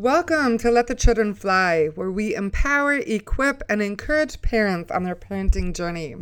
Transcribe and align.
Welcome 0.00 0.58
to 0.58 0.70
Let 0.70 0.86
the 0.86 0.94
Children 0.94 1.34
Fly, 1.34 1.86
where 1.96 2.12
we 2.12 2.32
empower, 2.32 2.92
equip, 2.92 3.64
and 3.68 3.82
encourage 3.82 4.40
parents 4.42 4.92
on 4.92 5.02
their 5.02 5.16
parenting 5.16 5.74
journey. 5.74 6.14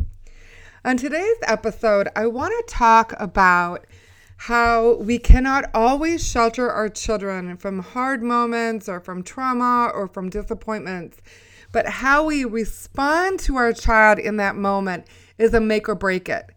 On 0.83 0.97
today's 0.97 1.37
episode, 1.43 2.07
I 2.15 2.25
want 2.25 2.55
to 2.57 2.73
talk 2.73 3.13
about 3.19 3.85
how 4.37 4.95
we 4.95 5.19
cannot 5.19 5.69
always 5.75 6.27
shelter 6.27 6.71
our 6.71 6.89
children 6.89 7.55
from 7.55 7.77
hard 7.77 8.23
moments 8.23 8.89
or 8.89 8.99
from 8.99 9.21
trauma 9.21 9.91
or 9.93 10.07
from 10.07 10.31
disappointments, 10.31 11.19
but 11.71 11.87
how 11.87 12.25
we 12.25 12.45
respond 12.45 13.39
to 13.41 13.57
our 13.57 13.73
child 13.73 14.17
in 14.17 14.37
that 14.37 14.55
moment 14.55 15.05
is 15.37 15.53
a 15.53 15.61
make 15.61 15.87
or 15.87 15.93
break 15.93 16.27
it. 16.27 16.49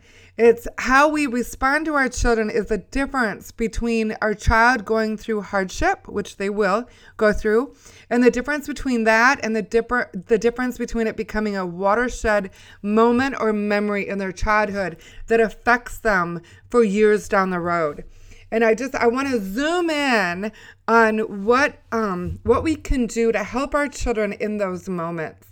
It's 0.43 0.67
how 0.79 1.07
we 1.07 1.27
respond 1.27 1.85
to 1.85 1.93
our 1.97 2.09
children 2.09 2.49
is 2.49 2.69
the 2.69 2.79
difference 2.79 3.53
between 3.53 4.17
our 4.23 4.33
child 4.33 4.87
going 4.87 5.19
through 5.19 5.43
hardship, 5.43 6.09
which 6.09 6.39
they 6.39 6.49
will 6.49 6.89
go 7.19 7.31
through, 7.31 7.75
and 8.09 8.25
the 8.25 8.31
difference 8.31 8.67
between 8.67 9.05
that 9.05 9.39
and 9.45 9.55
the 9.55 9.61
dipper, 9.61 10.11
the 10.15 10.39
difference 10.39 10.79
between 10.79 11.07
it 11.07 11.15
becoming 11.15 11.59
a 11.59 11.67
watershed 11.67 12.49
moment 12.81 13.35
or 13.39 13.53
memory 13.53 14.09
in 14.09 14.17
their 14.17 14.33
childhood 14.33 14.97
that 15.27 15.41
affects 15.41 15.99
them 15.99 16.41
for 16.71 16.83
years 16.83 17.29
down 17.29 17.51
the 17.51 17.61
road. 17.61 18.05
And 18.51 18.65
I 18.65 18.75
just 18.75 18.95
I 18.95 19.09
want 19.09 19.29
to 19.29 19.41
zoom 19.43 19.91
in 19.91 20.53
on 20.89 21.45
what 21.45 21.83
um 21.93 22.39
what 22.45 22.65
we 22.65 22.77
can 22.77 23.07
do 23.07 23.31
to 23.31 23.45
help 23.45 23.75
our 23.75 23.89
children 23.89 24.33
in 24.33 24.57
those 24.57 24.89
moments. 24.89 25.49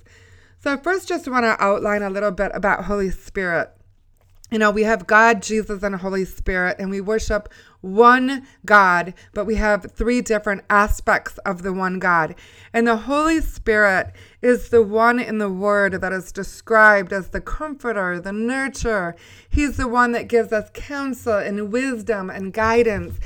So 0.60 0.78
first 0.78 1.08
just 1.08 1.28
want 1.28 1.44
to 1.44 1.62
outline 1.62 2.00
a 2.00 2.08
little 2.08 2.30
bit 2.30 2.52
about 2.54 2.86
Holy 2.86 3.10
Spirit 3.10 3.74
you 4.50 4.58
know, 4.58 4.70
we 4.70 4.82
have 4.84 5.06
God, 5.06 5.42
Jesus, 5.42 5.82
and 5.82 5.96
Holy 5.96 6.24
Spirit, 6.24 6.76
and 6.78 6.90
we 6.90 7.00
worship 7.00 7.48
one 7.80 8.46
God, 8.64 9.14
but 9.34 9.44
we 9.44 9.56
have 9.56 9.92
three 9.92 10.20
different 10.20 10.64
aspects 10.70 11.38
of 11.38 11.62
the 11.62 11.72
one 11.72 11.98
God. 11.98 12.34
And 12.72 12.86
the 12.86 12.96
Holy 12.96 13.40
Spirit 13.40 14.12
is 14.40 14.70
the 14.70 14.82
one 14.82 15.18
in 15.18 15.38
the 15.38 15.50
Word 15.50 16.00
that 16.00 16.12
is 16.12 16.32
described 16.32 17.12
as 17.12 17.28
the 17.28 17.40
comforter, 17.40 18.18
the 18.20 18.30
nurturer. 18.30 19.14
He's 19.50 19.76
the 19.76 19.88
one 19.88 20.12
that 20.12 20.28
gives 20.28 20.52
us 20.52 20.70
counsel 20.72 21.38
and 21.38 21.70
wisdom 21.70 22.30
and 22.30 22.52
guidance. 22.52 23.18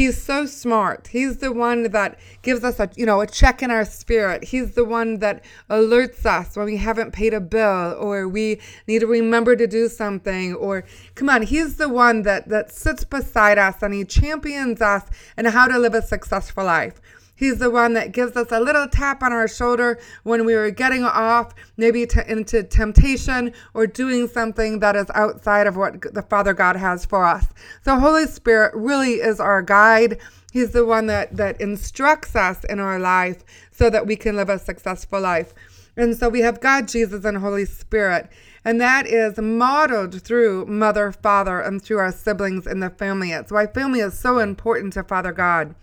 He's 0.00 0.18
so 0.18 0.46
smart. 0.46 1.08
He's 1.08 1.36
the 1.36 1.52
one 1.52 1.82
that 1.82 2.18
gives 2.40 2.64
us 2.64 2.80
a, 2.80 2.88
you 2.96 3.04
know, 3.04 3.20
a 3.20 3.26
check 3.26 3.62
in 3.62 3.70
our 3.70 3.84
spirit. 3.84 4.44
He's 4.44 4.74
the 4.74 4.82
one 4.86 5.18
that 5.18 5.44
alerts 5.68 6.24
us 6.24 6.56
when 6.56 6.64
we 6.64 6.78
haven't 6.78 7.10
paid 7.10 7.34
a 7.34 7.40
bill 7.40 7.98
or 8.00 8.26
we 8.26 8.62
need 8.86 9.00
to 9.00 9.06
remember 9.06 9.56
to 9.56 9.66
do 9.66 9.88
something 9.88 10.54
or 10.54 10.84
come 11.16 11.28
on, 11.28 11.42
he's 11.42 11.76
the 11.76 11.90
one 11.90 12.22
that 12.22 12.48
that 12.48 12.72
sits 12.72 13.04
beside 13.04 13.58
us 13.58 13.82
and 13.82 13.92
he 13.92 14.06
champions 14.06 14.80
us 14.80 15.04
and 15.36 15.46
how 15.46 15.68
to 15.68 15.78
live 15.78 15.92
a 15.92 16.00
successful 16.00 16.64
life. 16.64 16.98
He's 17.40 17.56
the 17.56 17.70
one 17.70 17.94
that 17.94 18.12
gives 18.12 18.36
us 18.36 18.52
a 18.52 18.60
little 18.60 18.86
tap 18.86 19.22
on 19.22 19.32
our 19.32 19.48
shoulder 19.48 19.98
when 20.24 20.44
we 20.44 20.52
are 20.52 20.70
getting 20.70 21.04
off, 21.04 21.54
maybe 21.78 22.04
to, 22.08 22.30
into 22.30 22.62
temptation 22.62 23.54
or 23.72 23.86
doing 23.86 24.28
something 24.28 24.80
that 24.80 24.94
is 24.94 25.06
outside 25.14 25.66
of 25.66 25.74
what 25.74 26.02
the 26.12 26.20
Father 26.20 26.52
God 26.52 26.76
has 26.76 27.06
for 27.06 27.24
us. 27.24 27.46
So, 27.82 27.98
Holy 27.98 28.26
Spirit 28.26 28.74
really 28.74 29.14
is 29.14 29.40
our 29.40 29.62
guide. 29.62 30.18
He's 30.52 30.72
the 30.72 30.84
one 30.84 31.06
that, 31.06 31.34
that 31.34 31.58
instructs 31.62 32.36
us 32.36 32.62
in 32.64 32.78
our 32.78 32.98
life 32.98 33.42
so 33.70 33.88
that 33.88 34.06
we 34.06 34.16
can 34.16 34.36
live 34.36 34.50
a 34.50 34.58
successful 34.58 35.22
life. 35.22 35.54
And 35.96 36.14
so 36.14 36.28
we 36.28 36.40
have 36.40 36.60
God, 36.60 36.88
Jesus, 36.88 37.24
and 37.24 37.38
Holy 37.38 37.64
Spirit. 37.64 38.28
And 38.66 38.78
that 38.82 39.06
is 39.06 39.38
modeled 39.38 40.20
through 40.20 40.66
mother, 40.66 41.10
father, 41.10 41.58
and 41.58 41.80
through 41.80 42.00
our 42.00 42.12
siblings 42.12 42.66
in 42.66 42.80
the 42.80 42.90
family. 42.90 43.32
It's 43.32 43.50
why 43.50 43.66
family 43.66 44.00
is 44.00 44.18
so 44.18 44.40
important 44.40 44.92
to 44.92 45.04
Father 45.04 45.32
God 45.32 45.74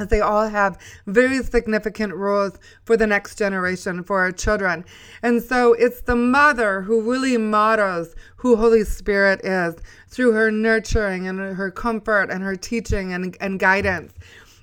as 0.00 0.08
they 0.08 0.20
all 0.20 0.48
have 0.48 0.78
very 1.06 1.42
significant 1.42 2.14
roles 2.14 2.58
for 2.84 2.96
the 2.96 3.06
next 3.06 3.36
generation, 3.36 4.02
for 4.02 4.20
our 4.20 4.32
children. 4.32 4.84
And 5.22 5.42
so 5.42 5.74
it's 5.74 6.00
the 6.00 6.16
mother 6.16 6.82
who 6.82 7.00
really 7.00 7.36
models 7.36 8.14
who 8.36 8.56
Holy 8.56 8.84
Spirit 8.84 9.44
is 9.44 9.76
through 10.08 10.32
her 10.32 10.50
nurturing 10.50 11.28
and 11.28 11.38
her 11.38 11.70
comfort 11.70 12.30
and 12.30 12.42
her 12.42 12.56
teaching 12.56 13.12
and, 13.12 13.36
and 13.40 13.60
guidance. 13.60 14.14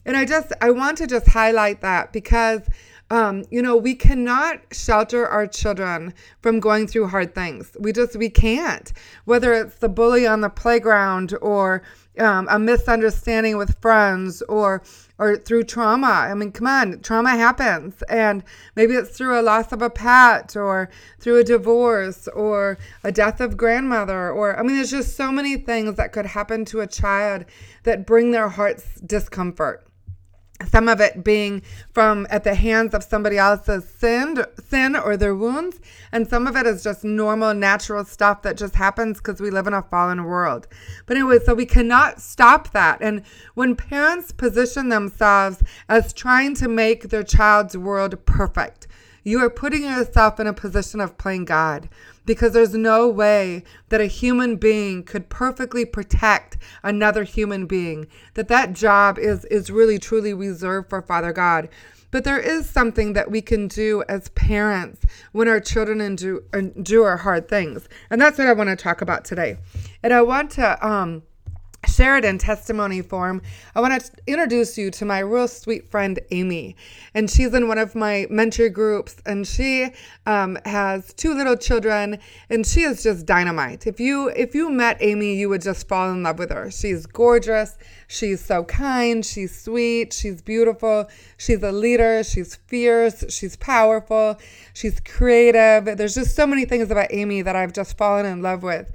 And 0.05 0.17
I 0.17 0.25
just, 0.25 0.51
I 0.61 0.71
want 0.71 0.97
to 0.97 1.07
just 1.07 1.27
highlight 1.27 1.81
that 1.81 2.11
because. 2.11 2.61
Um, 3.09 3.45
you 3.49 3.61
know, 3.61 3.77
we 3.77 3.95
cannot 3.95 4.59
shelter 4.71 5.25
our 5.25 5.47
children 5.47 6.13
from 6.41 6.59
going 6.59 6.87
through 6.87 7.07
hard 7.07 7.33
things. 7.33 7.75
We 7.79 7.93
just, 7.93 8.15
we 8.17 8.29
can't. 8.29 8.91
Whether 9.25 9.53
it's 9.53 9.77
the 9.77 9.89
bully 9.89 10.27
on 10.27 10.41
the 10.41 10.49
playground 10.49 11.33
or 11.41 11.83
um, 12.19 12.47
a 12.49 12.59
misunderstanding 12.59 13.57
with 13.57 13.79
friends 13.79 14.41
or 14.43 14.81
or 15.19 15.35
through 15.35 15.63
trauma. 15.63 16.27
I 16.29 16.33
mean, 16.35 16.51
come 16.51 16.67
on, 16.67 16.99
trauma 17.01 17.31
happens. 17.31 18.03
And 18.03 18.43
maybe 18.75 18.93
it's 18.93 19.17
through 19.17 19.39
a 19.39 19.41
loss 19.41 19.71
of 19.71 19.81
a 19.81 19.89
pet 19.89 20.55
or 20.55 20.89
through 21.19 21.39
a 21.39 21.43
divorce 21.43 22.27
or 22.29 22.77
a 23.03 23.11
death 23.11 23.41
of 23.41 23.57
grandmother. 23.57 24.31
Or, 24.31 24.57
I 24.57 24.61
mean, 24.61 24.75
there's 24.75 24.91
just 24.91 25.15
so 25.15 25.31
many 25.31 25.57
things 25.57 25.95
that 25.95 26.11
could 26.11 26.27
happen 26.27 26.65
to 26.65 26.81
a 26.81 26.87
child 26.87 27.45
that 27.83 28.05
bring 28.05 28.31
their 28.31 28.49
hearts 28.49 28.99
discomfort 29.01 29.86
some 30.65 30.87
of 30.87 30.99
it 30.99 31.23
being 31.23 31.61
from 31.91 32.25
at 32.29 32.43
the 32.43 32.55
hands 32.55 32.93
of 32.93 33.03
somebody 33.03 33.37
else's 33.37 33.87
sin 33.87 34.43
sin 34.69 34.95
or 34.95 35.15
their 35.15 35.35
wounds. 35.35 35.79
And 36.11 36.27
some 36.27 36.47
of 36.47 36.55
it 36.55 36.65
is 36.65 36.83
just 36.83 37.03
normal 37.03 37.53
natural 37.53 38.03
stuff 38.05 38.41
that 38.41 38.57
just 38.57 38.75
happens 38.75 39.17
because 39.17 39.39
we 39.39 39.49
live 39.49 39.67
in 39.67 39.73
a 39.73 39.81
fallen 39.83 40.23
world. 40.23 40.67
But 41.05 41.17
anyway 41.17 41.39
so 41.45 41.53
we 41.53 41.65
cannot 41.65 42.21
stop 42.21 42.71
that. 42.71 42.99
And 43.01 43.23
when 43.53 43.75
parents 43.75 44.31
position 44.31 44.89
themselves 44.89 45.61
as 45.89 46.13
trying 46.13 46.55
to 46.55 46.67
make 46.67 47.09
their 47.09 47.23
child's 47.23 47.77
world 47.77 48.25
perfect 48.25 48.87
you 49.27 49.43
are 49.43 49.49
putting 49.49 49.83
yourself 49.83 50.39
in 50.39 50.47
a 50.47 50.53
position 50.53 51.01
of 51.01 51.17
playing 51.17 51.43
god 51.43 51.89
because 52.25 52.53
there's 52.53 52.73
no 52.73 53.09
way 53.09 53.61
that 53.89 53.99
a 53.99 54.05
human 54.05 54.55
being 54.55 55.03
could 55.03 55.27
perfectly 55.27 55.83
protect 55.83 56.57
another 56.81 57.23
human 57.23 57.65
being 57.65 58.07
that 58.35 58.47
that 58.47 58.71
job 58.71 59.19
is 59.19 59.43
is 59.45 59.69
really 59.69 59.99
truly 59.99 60.33
reserved 60.33 60.89
for 60.89 61.01
father 61.01 61.33
god. 61.33 61.67
But 62.09 62.23
there 62.23 62.39
is 62.39 62.69
something 62.69 63.13
that 63.13 63.29
we 63.29 63.41
can 63.41 63.67
do 63.67 64.01
as 64.07 64.29
parents 64.29 65.05
when 65.33 65.49
our 65.49 65.59
children 65.59 65.99
endure, 65.99 66.41
endure 66.53 67.17
hard 67.17 67.49
things. 67.49 67.89
And 68.09 68.21
that's 68.21 68.37
what 68.37 68.47
i 68.47 68.53
want 68.53 68.69
to 68.69 68.77
talk 68.77 69.01
about 69.01 69.25
today. 69.25 69.57
And 70.03 70.13
i 70.13 70.21
want 70.21 70.51
to 70.51 70.87
um 70.87 71.23
in 72.23 72.37
testimony 72.37 73.01
form, 73.01 73.41
I 73.75 73.81
want 73.81 74.01
to 74.01 74.11
introduce 74.27 74.77
you 74.77 74.91
to 74.91 75.05
my 75.05 75.19
real 75.19 75.47
sweet 75.47 75.89
friend 75.89 76.19
Amy. 76.31 76.75
And 77.13 77.29
she's 77.29 77.53
in 77.53 77.67
one 77.67 77.77
of 77.77 77.95
my 77.95 78.27
mentor 78.29 78.69
groups, 78.69 79.15
and 79.25 79.47
she 79.47 79.91
um, 80.25 80.57
has 80.65 81.13
two 81.13 81.33
little 81.33 81.55
children, 81.55 82.19
and 82.49 82.65
she 82.65 82.81
is 82.81 83.03
just 83.03 83.25
dynamite. 83.25 83.87
If 83.87 83.99
you 83.99 84.29
if 84.29 84.53
you 84.53 84.69
met 84.69 84.97
Amy, 84.99 85.35
you 85.35 85.49
would 85.49 85.61
just 85.61 85.87
fall 85.87 86.11
in 86.11 86.23
love 86.23 86.39
with 86.39 86.51
her. 86.51 86.69
She's 86.69 87.05
gorgeous. 87.05 87.77
She's 88.07 88.43
so 88.43 88.63
kind. 88.63 89.25
She's 89.25 89.59
sweet. 89.59 90.13
She's 90.13 90.41
beautiful. 90.41 91.09
She's 91.37 91.63
a 91.63 91.71
leader. 91.71 92.23
She's 92.23 92.55
fierce. 92.55 93.23
She's 93.29 93.55
powerful. 93.55 94.37
She's 94.73 94.99
creative. 94.99 95.97
There's 95.97 96.15
just 96.15 96.35
so 96.35 96.45
many 96.45 96.65
things 96.65 96.91
about 96.91 97.07
Amy 97.11 97.41
that 97.41 97.55
I've 97.55 97.73
just 97.73 97.97
fallen 97.97 98.25
in 98.25 98.41
love 98.41 98.63
with. 98.63 98.91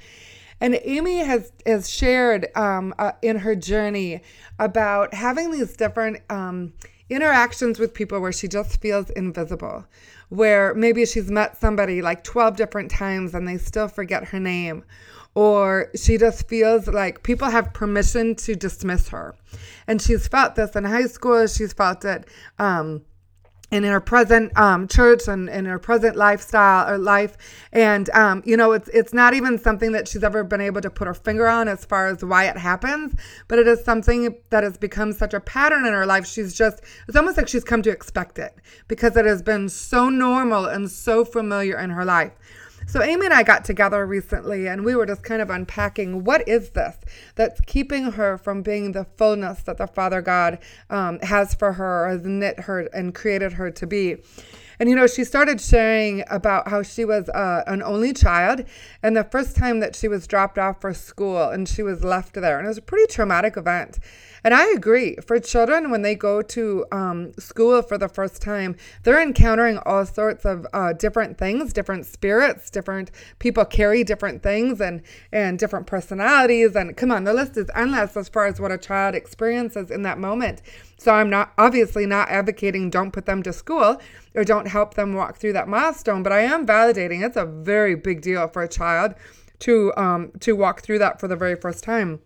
And 0.63 0.79
Amy 0.85 1.17
has 1.17 1.51
has 1.67 1.91
shared 1.91 2.47
um, 2.55 2.95
uh, 2.97 3.13
in 3.21 3.39
her 3.39 3.57
journey 3.57 4.23
about 4.61 5.13
having 5.13 5.51
these 5.51 5.77
different 5.77 6.23
um, 6.31 6.73
interactions 7.11 7.81
with 7.81 7.93
people 7.93 8.21
where 8.21 8.31
she 8.31 8.47
just 8.47 8.81
feels 8.81 9.11
invisible, 9.11 9.85
where 10.29 10.73
maybe 10.73 11.05
she's 11.05 11.33
met 11.33 11.57
somebody 11.59 12.01
like 12.01 12.23
12 12.23 12.55
different 12.55 12.93
times 12.93 13.35
and 13.35 13.49
they 13.49 13.59
still 13.59 13.89
forget 13.89 14.27
her 14.27 14.39
name, 14.39 14.85
or 15.35 15.91
she 15.97 16.17
just 16.17 16.49
feels 16.49 16.87
like 16.87 17.25
people 17.25 17.51
have 17.51 17.75
permission 17.75 18.37
to 18.37 18.55
dismiss 18.55 19.09
her. 19.09 19.35
And 19.89 20.01
she's 20.01 20.29
felt 20.29 20.55
this 20.55 20.77
in 20.77 20.85
high 20.85 21.07
school, 21.07 21.45
she's 21.49 21.73
felt 21.73 22.05
it. 22.05 22.29
Um, 22.61 23.03
and 23.73 23.87
in 23.87 23.91
her 23.91 24.01
present 24.01 24.57
um, 24.57 24.87
church 24.87 25.27
and 25.27 25.49
in 25.49 25.65
her 25.65 25.79
present 25.79 26.15
lifestyle 26.15 26.89
or 26.89 26.99
life. 26.99 27.37
And 27.73 28.09
um, 28.11 28.43
you 28.45 28.57
know 28.57 28.73
it's 28.73 28.89
it's 28.91 29.13
not 29.13 29.35
even 29.35 29.59
something 29.59 29.93
that 29.93 30.07
she's 30.07 30.23
ever 30.23 30.45
been 30.45 30.61
able 30.61 30.83
to 30.83 30.91
put 30.91 31.09
her 31.09 31.15
finger 31.15 31.49
on 31.49 31.67
as 31.67 31.85
far 31.85 32.07
as 32.07 32.25
why 32.25 32.45
it 32.45 32.57
happens 32.57 33.15
but 33.49 33.59
it 33.59 33.67
is 33.67 33.83
something 33.85 34.37
that 34.51 34.63
has 34.63 34.77
become 34.77 35.13
such 35.13 35.35
a 35.35 35.41
pattern 35.41 35.87
in 35.87 35.93
her 35.93 36.07
life. 36.07 36.27
She's 36.27 36.55
just 36.55 36.83
it's 37.09 37.17
almost 37.17 37.37
like 37.37 37.49
she's 37.49 37.65
come 37.65 37.83
to 37.83 37.91
expect 37.91 38.39
it 38.39 38.55
because 38.89 39.17
it 39.17 39.25
has 39.25 39.43
been 39.43 39.69
so 39.69 40.09
normal 40.09 40.67
and 40.67 40.91
so 40.91 41.25
familiar 41.25 41.79
in 41.79 41.91
her 41.91 42.05
life 42.05 42.33
so 42.87 43.03
Amy 43.03 43.27
and 43.27 43.35
I 43.35 43.43
got 43.43 43.65
together 43.65 44.05
recently 44.07 44.69
and 44.69 44.85
we 44.85 44.95
were 44.95 45.07
just 45.07 45.23
kind 45.23 45.43
of 45.43 45.51
unpacking 45.51 46.25
what 46.25 46.47
is 46.49 46.71
this 46.71 46.97
that's 47.35 47.61
keeping 47.63 48.13
her 48.13 48.39
from 48.39 48.63
being 48.63 48.93
the 48.93 49.07
fullness 49.17 49.63
that 49.63 49.79
the 49.79 49.87
Father 49.87 50.21
God 50.23 50.59
um, 50.91 51.19
has 51.21 51.55
for 51.55 51.73
her, 51.75 52.09
has 52.09 52.25
knit 52.25 52.61
her 52.61 52.81
and 52.93 53.15
created 53.15 53.55
her 53.55 53.71
to 53.71 53.87
be. 53.87 54.17
And 54.83 54.91
you 54.91 54.97
know, 54.97 55.07
she 55.07 55.23
started 55.23 55.61
sharing 55.61 56.25
about 56.29 56.67
how 56.67 56.83
she 56.83 57.05
was 57.05 57.29
uh, 57.29 57.63
an 57.69 57.85
only 57.85 58.13
child 58.13 58.65
and 59.01 59.17
the 59.17 59.23
first 59.23 59.55
time 59.55 59.79
that 59.79 59.95
she 59.95 60.09
was 60.09 60.27
dropped 60.27 60.59
off 60.59 60.81
for 60.81 60.93
school 60.93 61.51
and 61.51 61.69
she 61.69 61.85
was 61.85 62.03
left 62.03 62.35
there. 62.35 62.59
And 62.59 62.67
it 62.67 62.69
was 62.69 62.79
a 62.79 62.83
pretty 62.83 63.07
traumatic 63.07 63.57
event. 63.57 64.01
And 64.43 64.53
I 64.53 64.73
agree. 64.73 65.15
For 65.25 65.39
children, 65.39 65.93
when 65.93 66.03
they 66.03 66.17
go 66.17 66.43
to 66.43 66.85
um, 66.91 67.33
school 67.39 67.81
for 67.83 67.97
the 67.97 68.09
first 68.09 68.43
time, 68.43 68.75
they're 69.05 69.23
encountering 69.23 69.79
all 69.87 70.05
sorts 70.05 70.45
of 70.45 70.67
uh, 70.73 70.95
different 70.95 71.39
things, 71.39 71.73
different 71.73 72.05
spirits, 72.05 72.69
different 72.69 73.13
people 73.39 73.65
carry 73.65 74.03
different 74.03 74.43
things 74.43 74.81
and, 74.81 75.03
and 75.31 75.61
different 75.61 75.87
personalities. 75.87 76.75
And 76.75 76.97
come 76.97 77.13
on, 77.13 77.23
the 77.23 77.33
list 77.33 77.57
is 77.57 77.71
endless 77.77 78.17
as 78.17 78.29
far 78.29 78.47
as 78.47 78.61
what 78.61 78.73
a 78.73 78.79
child 78.79 79.15
experiences 79.15 79.93
in 79.93 80.03
that 80.03 80.19
moment. 80.19 80.61
So 81.03 81.13
I'm 81.13 81.29
not 81.29 81.53
obviously 81.59 82.07
not 82.07 82.29
advocating 82.29 82.89
don't 82.89 83.11
put 83.11 83.27
them 83.27 83.43
to 83.43 83.53
school 83.53 84.01
or 84.35 84.45
don't 84.45 84.69
help 84.69 84.95
them 84.95 85.15
walk 85.15 85.37
through 85.37 85.55
that 85.55 85.67
milestone, 85.67 86.23
but 86.23 86.33
I 86.33 86.43
am 86.43 86.65
validating 86.65 87.27
it's 87.27 87.37
a 87.37 87.45
very 87.45 87.97
big 87.97 88.21
deal 88.21 88.47
for 88.47 88.63
a 88.63 88.69
child 88.69 89.15
to 89.61 89.93
um, 89.97 90.31
to 90.41 90.53
walk 90.53 90.83
through 90.83 91.01
that 91.01 91.19
for 91.19 91.27
the 91.27 91.35
very 91.35 91.57
first 91.57 91.83
time. 91.83 92.21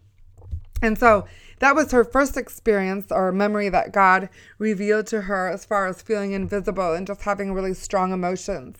And 0.82 0.98
so 0.98 1.26
that 1.58 1.74
was 1.74 1.92
her 1.92 2.04
first 2.04 2.36
experience 2.36 3.06
or 3.10 3.32
memory 3.32 3.68
that 3.68 3.92
God 3.92 4.28
revealed 4.58 5.06
to 5.08 5.22
her 5.22 5.48
as 5.48 5.64
far 5.64 5.86
as 5.86 6.02
feeling 6.02 6.32
invisible 6.32 6.92
and 6.92 7.06
just 7.06 7.22
having 7.22 7.52
really 7.52 7.74
strong 7.74 8.12
emotions. 8.12 8.78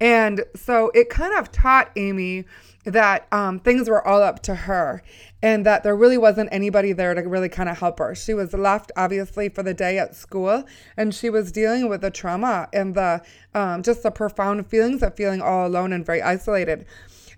And 0.00 0.44
so 0.56 0.90
it 0.94 1.10
kind 1.10 1.36
of 1.38 1.52
taught 1.52 1.90
Amy 1.96 2.44
that 2.84 3.28
um, 3.32 3.60
things 3.60 3.88
were 3.88 4.06
all 4.06 4.22
up 4.22 4.42
to 4.42 4.54
her 4.54 5.02
and 5.40 5.64
that 5.64 5.84
there 5.84 5.94
really 5.96 6.18
wasn't 6.18 6.48
anybody 6.52 6.92
there 6.92 7.14
to 7.14 7.22
really 7.22 7.48
kind 7.48 7.68
of 7.68 7.78
help 7.78 7.98
her. 8.00 8.14
She 8.14 8.34
was 8.34 8.52
left, 8.52 8.90
obviously, 8.96 9.48
for 9.48 9.62
the 9.62 9.74
day 9.74 9.98
at 9.98 10.16
school 10.16 10.64
and 10.96 11.14
she 11.14 11.30
was 11.30 11.52
dealing 11.52 11.88
with 11.88 12.00
the 12.00 12.10
trauma 12.10 12.68
and 12.72 12.94
the 12.94 13.22
um, 13.54 13.82
just 13.82 14.02
the 14.02 14.10
profound 14.10 14.66
feelings 14.66 15.02
of 15.02 15.14
feeling 15.14 15.40
all 15.40 15.66
alone 15.66 15.92
and 15.92 16.04
very 16.04 16.22
isolated. 16.22 16.86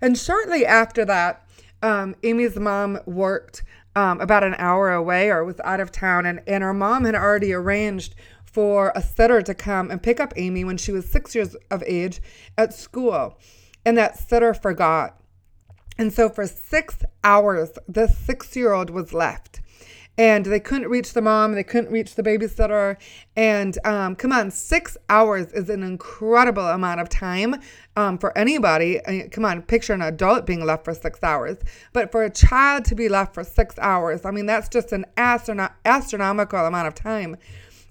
And 0.01 0.17
shortly 0.17 0.65
after 0.65 1.05
that, 1.05 1.47
um, 1.81 2.15
Amy's 2.23 2.57
mom 2.57 2.99
worked 3.05 3.63
um, 3.95 4.19
about 4.21 4.43
an 4.43 4.55
hour 4.57 4.91
away 4.91 5.29
or 5.29 5.43
was 5.43 5.59
out 5.63 5.79
of 5.79 5.91
town, 5.91 6.25
and, 6.25 6.41
and 6.47 6.63
her 6.63 6.73
mom 6.73 7.05
had 7.05 7.15
already 7.15 7.53
arranged 7.53 8.15
for 8.43 8.91
a 8.95 9.01
sitter 9.01 9.41
to 9.41 9.53
come 9.53 9.91
and 9.91 10.01
pick 10.01 10.19
up 10.19 10.33
Amy 10.37 10.63
when 10.63 10.77
she 10.77 10.91
was 10.91 11.09
six 11.09 11.35
years 11.35 11.55
of 11.69 11.83
age 11.85 12.21
at 12.57 12.73
school. 12.73 13.37
And 13.85 13.97
that 13.97 14.17
sitter 14.17 14.53
forgot. 14.53 15.21
And 15.97 16.11
so 16.11 16.29
for 16.29 16.47
six 16.47 17.03
hours, 17.23 17.77
this 17.87 18.17
six 18.17 18.55
year 18.55 18.73
old 18.73 18.89
was 18.89 19.13
left 19.13 19.61
and 20.17 20.45
they 20.45 20.59
couldn't 20.59 20.89
reach 20.89 21.13
the 21.13 21.21
mom, 21.21 21.53
they 21.53 21.63
couldn't 21.63 21.91
reach 21.91 22.15
the 22.15 22.23
babysitter. 22.23 22.97
And 23.35 23.77
um, 23.85 24.15
come 24.15 24.31
on, 24.31 24.51
six 24.51 24.97
hours 25.09 25.51
is 25.51 25.69
an 25.69 25.83
incredible 25.83 26.67
amount 26.67 27.01
of 27.01 27.09
time 27.09 27.55
um, 27.95 28.17
for 28.17 28.37
anybody. 28.37 29.05
I 29.05 29.11
mean, 29.11 29.29
come 29.29 29.45
on, 29.45 29.61
picture 29.61 29.93
an 29.93 30.01
adult 30.01 30.45
being 30.45 30.65
left 30.65 30.85
for 30.85 30.93
six 30.93 31.21
hours, 31.23 31.57
but 31.93 32.11
for 32.11 32.23
a 32.23 32.29
child 32.29 32.85
to 32.85 32.95
be 32.95 33.09
left 33.09 33.33
for 33.33 33.43
six 33.43 33.77
hours, 33.79 34.25
I 34.25 34.31
mean, 34.31 34.45
that's 34.45 34.69
just 34.69 34.91
an 34.91 35.05
astrono- 35.17 35.73
astronomical 35.83 36.65
amount 36.65 36.87
of 36.87 36.95
time. 36.95 37.35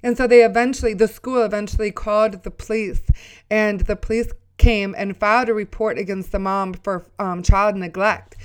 And 0.02 0.16
so 0.16 0.26
they 0.26 0.44
eventually, 0.44 0.92
the 0.92 1.08
school 1.08 1.42
eventually 1.42 1.90
called 1.90 2.42
the 2.42 2.50
police, 2.50 3.02
and 3.50 3.80
the 3.80 3.96
police 3.96 4.28
came 4.58 4.94
and 4.96 5.16
filed 5.16 5.48
a 5.48 5.54
report 5.54 5.98
against 5.98 6.30
the 6.30 6.38
mom 6.38 6.74
for 6.74 7.06
um, 7.18 7.42
child 7.42 7.74
neglect 7.76 8.36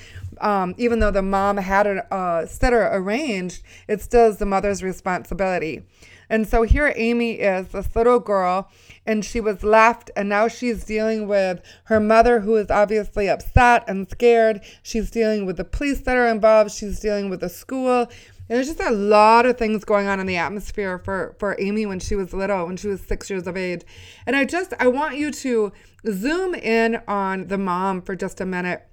um, 0.41 0.75
even 0.77 0.99
though 0.99 1.11
the 1.11 1.21
mom 1.21 1.57
had 1.57 1.87
a 1.87 2.13
uh, 2.13 2.45
sitter 2.45 2.87
arranged, 2.91 3.63
it 3.87 4.01
still 4.01 4.29
is 4.29 4.37
the 4.37 4.45
mother's 4.45 4.83
responsibility. 4.83 5.83
And 6.29 6.47
so 6.47 6.61
here 6.61 6.93
Amy 6.95 7.33
is, 7.33 7.69
this 7.69 7.95
little 7.95 8.19
girl, 8.19 8.69
and 9.05 9.25
she 9.25 9.39
was 9.39 9.63
left, 9.63 10.11
and 10.15 10.29
now 10.29 10.47
she's 10.47 10.83
dealing 10.83 11.27
with 11.27 11.61
her 11.85 11.99
mother, 11.99 12.41
who 12.41 12.55
is 12.55 12.69
obviously 12.69 13.27
upset 13.27 13.83
and 13.87 14.07
scared. 14.09 14.61
She's 14.83 15.09
dealing 15.09 15.45
with 15.45 15.57
the 15.57 15.63
police 15.63 16.01
that 16.01 16.15
are 16.15 16.27
involved. 16.27 16.71
She's 16.71 16.99
dealing 16.99 17.29
with 17.29 17.39
the 17.39 17.49
school. 17.49 18.07
There's 18.47 18.67
just 18.67 18.79
a 18.79 18.91
lot 18.91 19.45
of 19.45 19.57
things 19.57 19.83
going 19.83 20.07
on 20.07 20.19
in 20.19 20.27
the 20.27 20.37
atmosphere 20.37 20.99
for, 20.99 21.35
for 21.39 21.55
Amy 21.59 21.85
when 21.85 21.99
she 21.99 22.15
was 22.15 22.33
little, 22.33 22.65
when 22.65 22.77
she 22.77 22.87
was 22.87 23.01
six 23.01 23.29
years 23.29 23.47
of 23.47 23.57
age. 23.57 23.81
And 24.25 24.35
I 24.35 24.45
just, 24.45 24.73
I 24.79 24.87
want 24.87 25.17
you 25.17 25.31
to 25.31 25.71
zoom 26.11 26.55
in 26.55 27.01
on 27.07 27.47
the 27.47 27.57
mom 27.57 28.01
for 28.01 28.15
just 28.15 28.41
a 28.41 28.45
minute 28.45 28.87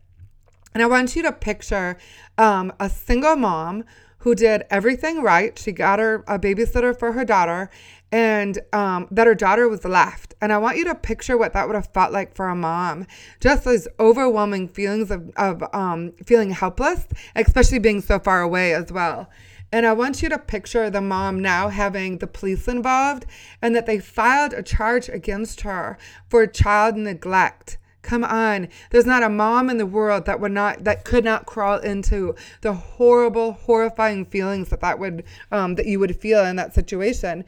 and 0.76 0.82
I 0.82 0.87
want 0.88 1.17
you 1.17 1.23
to 1.23 1.32
picture 1.32 1.96
um, 2.37 2.70
a 2.78 2.90
single 2.90 3.34
mom 3.34 3.84
who 4.19 4.34
did 4.34 4.62
everything 4.69 5.23
right. 5.23 5.58
She 5.58 5.73
got 5.73 5.99
her 5.99 6.23
a 6.28 6.38
babysitter 6.38 6.94
for 6.94 7.12
her 7.12 7.25
daughter, 7.25 7.70
and 8.12 8.58
um, 8.75 9.08
that 9.11 9.26
her 9.26 9.34
daughter 9.34 9.70
was 9.70 9.87
left. 9.87 10.34
And 10.43 10.52
I 10.52 10.58
want 10.58 10.76
you 10.76 10.84
to 10.84 10.94
picture 10.94 11.38
what 11.38 11.55
that 11.55 11.67
would 11.67 11.76
have 11.76 11.88
felt 11.94 12.12
like 12.12 12.37
for 12.37 12.50
a 12.50 12.55
mom. 12.55 13.06
Just 13.40 13.64
those 13.64 13.88
overwhelming 13.99 14.69
feelings 14.69 15.11
of, 15.11 15.31
of 15.38 15.62
um, 15.73 16.12
feeling 16.26 16.50
helpless, 16.50 17.06
especially 17.34 17.78
being 17.78 18.02
so 18.02 18.19
far 18.19 18.43
away 18.43 18.75
as 18.75 18.93
well. 18.93 19.31
And 19.73 19.87
I 19.87 19.94
want 19.94 20.23
you 20.23 20.28
to 20.28 20.38
picture 20.38 20.90
the 20.90 21.00
mom 21.00 21.40
now 21.40 21.70
having 21.70 22.19
the 22.19 22.26
police 22.26 22.69
involved 22.69 23.25
and 23.62 23.75
that 23.75 23.87
they 23.87 23.99
filed 23.99 24.52
a 24.52 24.62
charge 24.62 25.08
against 25.08 25.62
her 25.62 25.96
for 26.28 26.46
child 26.46 26.96
neglect. 26.96 27.78
Come 28.06 28.22
on. 28.22 28.68
There's 28.90 29.04
not 29.04 29.24
a 29.24 29.28
mom 29.28 29.68
in 29.68 29.78
the 29.78 29.84
world 29.84 30.26
that 30.26 30.38
would 30.38 30.52
not 30.52 30.84
that 30.84 31.04
could 31.04 31.24
not 31.24 31.44
crawl 31.44 31.78
into 31.80 32.36
the 32.60 32.72
horrible, 32.72 33.54
horrifying 33.54 34.24
feelings 34.24 34.68
that 34.68 34.80
that 34.80 35.00
would 35.00 35.24
um, 35.50 35.74
that 35.74 35.86
you 35.86 35.98
would 35.98 36.14
feel 36.14 36.44
in 36.44 36.54
that 36.54 36.72
situation. 36.72 37.44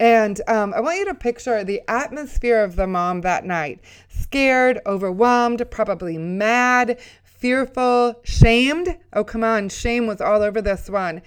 And 0.00 0.40
um, 0.48 0.74
I 0.74 0.80
want 0.80 0.98
you 0.98 1.04
to 1.04 1.14
picture 1.14 1.62
the 1.62 1.80
atmosphere 1.86 2.64
of 2.64 2.74
the 2.74 2.88
mom 2.88 3.20
that 3.20 3.44
night 3.44 3.84
scared, 4.08 4.80
overwhelmed, 4.84 5.64
probably 5.70 6.18
mad, 6.18 6.98
fearful, 7.22 8.20
shamed. 8.24 8.98
Oh, 9.12 9.22
come 9.22 9.44
on. 9.44 9.68
Shame 9.68 10.08
was 10.08 10.20
all 10.20 10.42
over 10.42 10.60
this 10.60 10.90
one. 10.90 11.22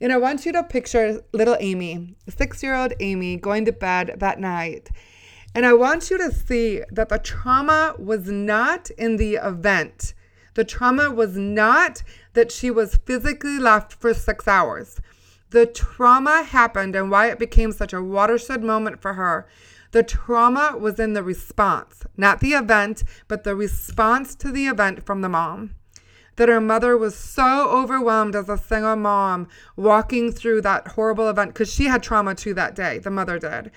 And 0.00 0.12
I 0.12 0.16
want 0.16 0.44
you 0.44 0.50
to 0.50 0.64
picture 0.64 1.22
little 1.32 1.56
Amy, 1.60 2.16
six 2.28 2.64
year 2.64 2.74
old 2.74 2.94
Amy, 2.98 3.36
going 3.36 3.64
to 3.66 3.72
bed 3.72 4.16
that 4.18 4.40
night 4.40 4.90
and 5.54 5.64
I 5.64 5.72
want 5.72 6.10
you 6.10 6.18
to 6.18 6.32
see 6.32 6.82
that 6.90 7.08
the 7.08 7.18
trauma 7.18 7.94
was 7.98 8.28
not 8.28 8.90
in 8.90 9.16
the 9.16 9.36
event. 9.36 10.12
The 10.54 10.64
trauma 10.64 11.10
was 11.10 11.36
not 11.36 12.02
that 12.32 12.50
she 12.50 12.70
was 12.70 12.98
physically 13.06 13.58
left 13.58 13.94
for 13.94 14.12
six 14.12 14.48
hours. 14.48 15.00
The 15.50 15.66
trauma 15.66 16.42
happened 16.42 16.96
and 16.96 17.10
why 17.10 17.28
it 17.28 17.38
became 17.38 17.70
such 17.70 17.92
a 17.92 18.02
watershed 18.02 18.64
moment 18.64 19.00
for 19.00 19.14
her. 19.14 19.46
The 19.92 20.02
trauma 20.02 20.76
was 20.76 20.98
in 20.98 21.12
the 21.12 21.22
response, 21.22 22.04
not 22.16 22.40
the 22.40 22.54
event, 22.54 23.04
but 23.28 23.44
the 23.44 23.54
response 23.54 24.34
to 24.36 24.50
the 24.50 24.66
event 24.66 25.06
from 25.06 25.20
the 25.20 25.28
mom. 25.28 25.76
That 26.34 26.48
her 26.48 26.60
mother 26.60 26.96
was 26.96 27.14
so 27.14 27.70
overwhelmed 27.70 28.34
as 28.34 28.48
a 28.48 28.58
single 28.58 28.96
mom 28.96 29.46
walking 29.76 30.32
through 30.32 30.62
that 30.62 30.88
horrible 30.88 31.28
event 31.28 31.54
because 31.54 31.72
she 31.72 31.84
had 31.84 32.02
trauma 32.02 32.34
too 32.34 32.54
that 32.54 32.74
day, 32.74 32.98
the 32.98 33.10
mother 33.10 33.38
did 33.38 33.70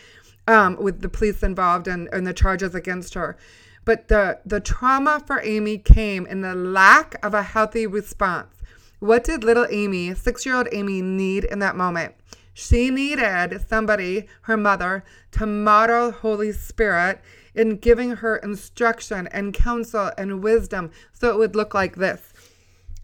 um, 0.47 0.77
with 0.77 1.01
the 1.01 1.09
police 1.09 1.43
involved 1.43 1.87
and, 1.87 2.09
and 2.11 2.25
the 2.25 2.33
charges 2.33 2.73
against 2.73 3.13
her. 3.13 3.37
But 3.85 4.07
the, 4.07 4.39
the 4.45 4.59
trauma 4.59 5.23
for 5.25 5.41
Amy 5.43 5.77
came 5.77 6.25
in 6.25 6.41
the 6.41 6.55
lack 6.55 7.23
of 7.23 7.33
a 7.33 7.43
healthy 7.43 7.87
response. 7.87 8.55
What 8.99 9.23
did 9.23 9.43
little 9.43 9.67
Amy, 9.69 10.13
six 10.15 10.45
year 10.45 10.55
old 10.55 10.67
Amy, 10.71 11.01
need 11.01 11.43
in 11.43 11.59
that 11.59 11.75
moment? 11.75 12.15
She 12.53 12.89
needed 12.89 13.63
somebody, 13.69 14.27
her 14.41 14.57
mother, 14.57 15.03
to 15.31 15.45
model 15.45 16.11
Holy 16.11 16.51
Spirit 16.51 17.21
in 17.53 17.77
giving 17.77 18.17
her 18.17 18.37
instruction 18.37 19.27
and 19.27 19.53
counsel 19.53 20.11
and 20.17 20.43
wisdom 20.43 20.91
so 21.13 21.29
it 21.29 21.37
would 21.37 21.55
look 21.55 21.73
like 21.73 21.95
this 21.95 22.33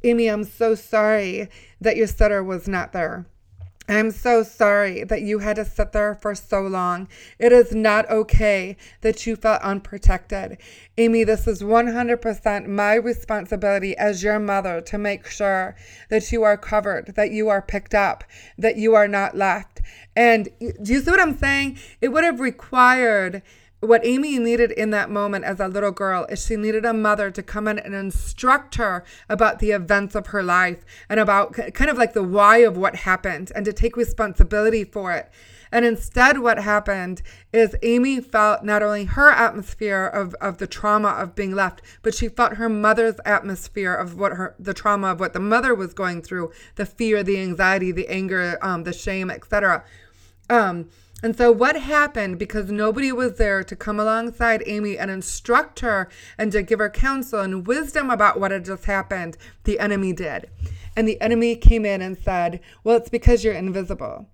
Amy, 0.03 0.27
I'm 0.27 0.43
so 0.43 0.75
sorry 0.75 1.49
that 1.79 1.95
your 1.95 2.07
sitter 2.07 2.43
was 2.43 2.67
not 2.67 2.91
there. 2.91 3.25
I'm 3.87 4.11
so 4.11 4.43
sorry 4.43 5.03
that 5.03 5.23
you 5.23 5.39
had 5.39 5.57
to 5.57 5.65
sit 5.65 5.91
there 5.91 6.15
for 6.15 6.33
so 6.35 6.61
long. 6.61 7.09
It 7.37 7.51
is 7.51 7.73
not 7.73 8.09
okay 8.09 8.77
that 9.01 9.27
you 9.27 9.35
felt 9.35 9.61
unprotected. 9.61 10.57
Amy, 10.97 11.25
this 11.25 11.47
is 11.47 11.61
100% 11.61 12.67
my 12.67 12.93
responsibility 12.93 13.97
as 13.97 14.23
your 14.23 14.39
mother 14.39 14.79
to 14.81 14.97
make 14.97 15.27
sure 15.27 15.75
that 16.09 16.31
you 16.31 16.43
are 16.43 16.55
covered, 16.55 17.15
that 17.15 17.31
you 17.31 17.49
are 17.49 17.61
picked 17.61 17.93
up, 17.93 18.23
that 18.57 18.77
you 18.77 18.95
are 18.95 19.07
not 19.07 19.35
left. 19.35 19.81
And 20.15 20.47
do 20.59 20.93
you 20.93 21.01
see 21.01 21.11
what 21.11 21.19
I'm 21.19 21.37
saying? 21.37 21.77
It 21.99 22.09
would 22.09 22.23
have 22.23 22.39
required 22.39 23.41
what 23.87 24.05
Amy 24.05 24.39
needed 24.39 24.71
in 24.71 24.91
that 24.91 25.09
moment 25.09 25.45
as 25.45 25.59
a 25.59 25.67
little 25.67 25.91
girl 25.91 26.25
is 26.29 26.45
she 26.45 26.55
needed 26.55 26.85
a 26.85 26.93
mother 26.93 27.29
to 27.31 27.43
come 27.43 27.67
in 27.67 27.79
and 27.79 27.93
instruct 27.93 28.75
her 28.75 29.03
about 29.29 29.59
the 29.59 29.71
events 29.71 30.15
of 30.15 30.27
her 30.27 30.41
life 30.41 30.85
and 31.09 31.19
about 31.19 31.53
kind 31.53 31.89
of 31.89 31.97
like 31.97 32.13
the 32.13 32.23
why 32.23 32.57
of 32.57 32.77
what 32.77 32.97
happened 32.97 33.51
and 33.55 33.65
to 33.65 33.73
take 33.73 33.97
responsibility 33.97 34.83
for 34.83 35.11
it. 35.11 35.29
And 35.73 35.85
instead, 35.85 36.37
what 36.37 36.59
happened 36.59 37.23
is 37.51 37.75
Amy 37.81 38.21
felt 38.21 38.63
not 38.63 38.83
only 38.83 39.05
her 39.05 39.31
atmosphere 39.31 40.05
of, 40.05 40.35
of 40.35 40.59
the 40.59 40.67
trauma 40.67 41.09
of 41.09 41.33
being 41.33 41.55
left, 41.55 41.81
but 42.03 42.13
she 42.13 42.29
felt 42.29 42.53
her 42.53 42.69
mother's 42.69 43.15
atmosphere 43.25 43.95
of 43.95 44.15
what 44.15 44.33
her 44.33 44.55
the 44.59 44.75
trauma 44.75 45.07
of 45.07 45.19
what 45.19 45.33
the 45.33 45.39
mother 45.39 45.73
was 45.73 45.95
going 45.95 46.21
through, 46.21 46.51
the 46.75 46.85
fear, 46.85 47.23
the 47.23 47.41
anxiety, 47.41 47.91
the 47.91 48.07
anger, 48.07 48.59
um, 48.61 48.83
the 48.83 48.93
shame, 48.93 49.31
etc. 49.31 49.83
Um, 50.47 50.89
And 51.21 51.37
so, 51.37 51.51
what 51.51 51.77
happened 51.77 52.37
because 52.37 52.69
nobody 52.69 53.11
was 53.11 53.37
there 53.37 53.63
to 53.63 53.75
come 53.75 53.99
alongside 53.99 54.61
Amy 54.65 54.97
and 54.97 55.09
instruct 55.09 55.79
her 55.79 56.09
and 56.37 56.51
to 56.51 56.61
give 56.61 56.79
her 56.79 56.89
counsel 56.89 57.39
and 57.39 57.65
wisdom 57.65 58.09
about 58.09 58.39
what 58.39 58.51
had 58.51 58.65
just 58.65 58.85
happened? 58.85 59.37
The 59.63 59.79
enemy 59.79 60.11
did. 60.11 60.49
And 60.97 61.07
the 61.07 61.21
enemy 61.21 61.55
came 61.55 61.85
in 61.85 62.01
and 62.01 62.17
said, 62.17 62.59
Well, 62.83 62.97
it's 62.97 63.09
because 63.09 63.43
you're 63.43 63.53
invisible. 63.53 64.27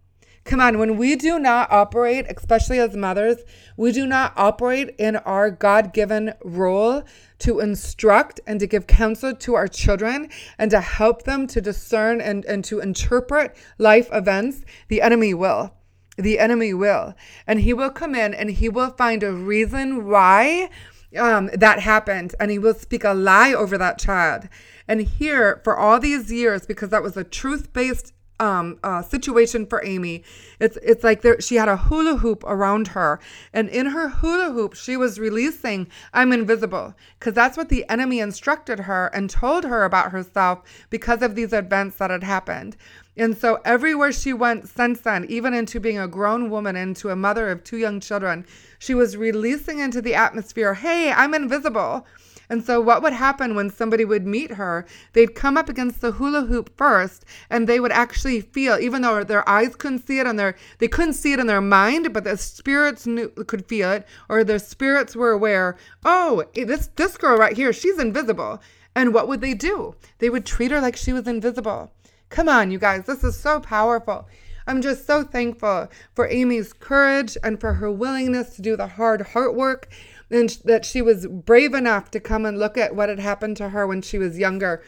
Come 0.46 0.62
on, 0.62 0.80
when 0.80 0.98
we 0.98 1.16
do 1.16 1.38
not 1.38 1.72
operate, 1.72 2.26
especially 2.28 2.80
as 2.80 2.96
mothers, 2.96 3.44
we 3.78 3.92
do 3.92 4.08
not 4.08 4.34
operate 4.36 4.96
in 4.98 5.18
our 5.18 5.52
God 5.52 5.94
given 5.94 6.34
role 6.44 7.04
to 7.40 7.60
instruct 7.60 8.40
and 8.48 8.60
to 8.60 8.66
give 8.66 8.88
counsel 8.88 9.36
to 9.36 9.54
our 9.54 9.68
children 9.68 10.28
and 10.58 10.72
to 10.72 10.82
help 10.82 11.24
them 11.24 11.46
to 11.48 11.62
discern 11.62 12.20
and, 12.20 12.46
and 12.46 12.66
to 12.66 12.80
interpret 12.80 13.56
life 13.78 14.10
events, 14.12 14.64
the 14.88 15.04
enemy 15.04 15.36
will 15.36 15.76
the 16.20 16.40
enemy 16.40 16.74
will. 16.74 17.16
And 17.48 17.62
he 17.62 17.74
will 17.74 17.90
come 17.90 18.16
in 18.16 18.34
and 18.34 18.52
he 18.52 18.70
will 18.70 18.92
find 18.92 19.24
a 19.24 19.32
reason 19.32 20.08
why 20.08 20.70
um, 21.18 21.50
that 21.54 21.80
happened. 21.80 22.36
And 22.40 22.52
he 22.52 22.60
will 22.60 22.74
speak 22.74 23.04
a 23.04 23.14
lie 23.14 23.54
over 23.54 23.78
that 23.78 24.00
child. 24.00 24.48
And 24.88 25.02
here, 25.02 25.62
for 25.64 25.78
all 25.78 26.00
these 26.00 26.32
years, 26.32 26.66
because 26.66 26.90
that 26.90 27.04
was 27.04 27.16
a 27.16 27.24
truth 27.24 27.74
based 27.74 28.14
um, 28.40 28.80
uh, 28.84 29.02
situation 29.02 29.66
for 29.66 29.84
Amy. 29.86 30.24
It's 30.60 30.78
it's 30.82 31.04
like 31.04 31.22
there, 31.22 31.40
she 31.42 31.56
had 31.56 31.68
a 31.68 31.78
hula 31.78 32.18
hoop 32.18 32.44
around 32.46 32.90
her, 32.90 33.20
and 33.54 33.70
in 33.70 33.88
her 33.88 34.10
hula 34.10 34.52
hoop, 34.52 34.74
she 34.74 34.96
was 34.96 35.20
releasing 35.20 35.88
"I'm 36.14 36.32
invisible" 36.32 36.96
because 37.20 37.34
that's 37.34 37.58
what 37.58 37.70
the 37.70 37.88
enemy 37.90 38.20
instructed 38.20 38.82
her 38.82 39.08
and 39.08 39.30
told 39.30 39.66
her 39.66 39.84
about 39.84 40.12
herself 40.12 40.64
because 40.90 41.22
of 41.22 41.36
these 41.36 41.54
events 41.54 41.98
that 41.98 42.10
had 42.10 42.24
happened. 42.24 42.78
And 43.20 43.38
so 43.38 43.60
everywhere 43.66 44.14
she 44.14 44.32
went 44.32 44.70
since 44.70 45.02
then, 45.02 45.26
even 45.26 45.54
into 45.54 45.82
being 45.82 46.00
a 46.00 46.08
grown 46.08 46.50
woman, 46.50 46.78
into 46.78 47.10
a 47.10 47.18
mother 47.18 47.50
of 47.50 47.66
two 47.66 47.76
young 47.76 48.00
children, 48.00 48.46
she 48.80 48.94
was 48.94 49.18
releasing 49.18 49.80
into 49.80 50.02
the 50.02 50.16
atmosphere, 50.16 50.74
hey, 50.76 51.12
I'm 51.12 51.34
invisible. 51.34 52.08
And 52.50 52.64
so, 52.64 52.80
what 52.80 53.04
would 53.04 53.12
happen 53.12 53.56
when 53.56 53.72
somebody 53.72 54.06
would 54.06 54.26
meet 54.26 54.52
her? 54.52 54.86
They'd 55.12 55.36
come 55.36 55.58
up 55.58 55.68
against 55.68 56.00
the 56.00 56.14
hula 56.14 56.46
hoop 56.46 56.76
first, 56.78 57.26
and 57.50 57.68
they 57.68 57.82
would 57.82 57.92
actually 57.92 58.40
feel, 58.40 58.80
even 58.80 59.02
though 59.02 59.26
their 59.26 59.48
eyes 59.48 59.76
couldn't 59.76 60.08
see 60.08 60.20
it 60.20 60.26
and 60.26 60.40
their 60.40 60.56
they 60.78 60.88
couldn't 60.88 61.14
see 61.14 61.34
it 61.34 61.42
in 61.42 61.48
their 61.48 61.60
mind, 61.60 62.14
but 62.14 62.24
the 62.24 62.38
spirits 62.38 63.06
knew, 63.06 63.28
could 63.48 63.68
feel 63.68 63.92
it, 63.92 64.08
or 64.30 64.46
their 64.46 64.60
spirits 64.60 65.14
were 65.14 65.32
aware. 65.32 65.76
Oh, 66.06 66.46
eh, 66.56 66.64
this 66.64 66.88
this 66.96 67.18
girl 67.18 67.38
right 67.38 67.56
here, 67.56 67.74
she's 67.74 68.00
invisible. 68.00 68.62
And 68.96 69.14
what 69.14 69.28
would 69.28 69.42
they 69.42 69.54
do? 69.54 69.96
They 70.20 70.30
would 70.30 70.46
treat 70.46 70.72
her 70.72 70.80
like 70.80 70.96
she 70.96 71.12
was 71.12 71.28
invisible. 71.28 71.92
Come 72.30 72.48
on, 72.48 72.72
you 72.72 72.80
guys, 72.80 73.06
this 73.06 73.24
is 73.24 73.40
so 73.40 73.60
powerful. 73.60 74.28
I'm 74.68 74.82
just 74.82 75.08
so 75.08 75.24
thankful 75.24 75.90
for 76.14 76.28
Amy's 76.28 76.74
courage 76.74 77.38
and 77.44 77.60
for 77.60 77.74
her 77.74 77.92
willingness 77.92 78.56
to 78.56 78.62
do 78.62 78.78
the 78.78 78.86
hard 78.86 79.22
heart 79.22 79.56
work 79.56 79.90
and 80.30 80.50
that 80.64 80.86
she 80.86 81.02
was 81.02 81.26
brave 81.26 81.74
enough 81.74 82.12
to 82.12 82.20
come 82.20 82.46
and 82.46 82.60
look 82.60 82.78
at 82.78 82.96
what 82.96 83.10
had 83.10 83.20
happened 83.20 83.58
to 83.58 83.70
her 83.70 83.88
when 83.88 84.04
she 84.04 84.20
was 84.20 84.38
younger. 84.38 84.84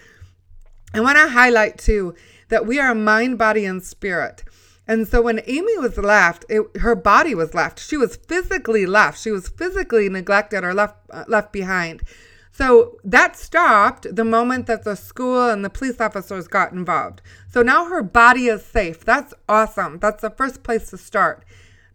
I 0.93 0.99
want 0.99 1.17
to 1.17 1.29
highlight 1.29 1.79
too 1.79 2.13
that 2.49 2.67
we 2.67 2.79
are 2.79 2.93
mind, 2.93 3.39
body, 3.39 3.65
and 3.65 3.81
spirit. 3.81 4.43
And 4.87 5.07
so 5.07 5.21
when 5.21 5.41
Amy 5.47 5.77
was 5.77 5.97
left, 5.97 6.45
it, 6.49 6.63
her 6.81 6.95
body 6.95 7.33
was 7.33 7.53
left. 7.53 7.79
She 7.79 7.97
was 7.97 8.17
physically 8.17 8.85
left. 8.85 9.19
She 9.19 9.31
was 9.31 9.47
physically 9.47 10.09
neglected 10.09 10.63
or 10.63 10.73
left 10.73 10.95
uh, 11.09 11.23
left 11.27 11.53
behind. 11.53 12.03
So 12.51 12.97
that 13.03 13.37
stopped 13.37 14.13
the 14.13 14.25
moment 14.25 14.67
that 14.67 14.83
the 14.83 14.95
school 14.95 15.49
and 15.49 15.63
the 15.63 15.69
police 15.69 16.01
officers 16.01 16.47
got 16.47 16.73
involved. 16.73 17.21
So 17.49 17.61
now 17.61 17.85
her 17.85 18.03
body 18.03 18.47
is 18.47 18.63
safe. 18.63 19.05
That's 19.05 19.33
awesome. 19.47 19.99
That's 19.99 20.21
the 20.21 20.29
first 20.29 20.61
place 20.61 20.89
to 20.89 20.97
start. 20.97 21.45